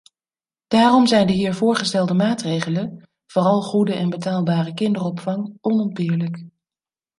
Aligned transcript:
Daarom 0.67 1.07
zijn 1.07 1.27
de 1.27 1.33
hier 1.33 1.53
voorgestelde 1.53 2.13
maatregelen, 2.13 3.09
vooral 3.25 3.61
goede 3.61 3.93
en 3.93 4.09
betaalbare 4.09 4.73
kinderopvang, 4.73 5.57
onontbeerlijk. 5.61 6.45